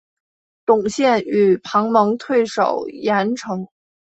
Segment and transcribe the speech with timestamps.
[0.65, 3.67] 董宪与庞萌退守郯城。